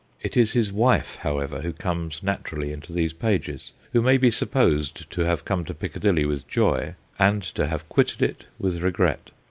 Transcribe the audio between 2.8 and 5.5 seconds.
these pages, who may be supposed to have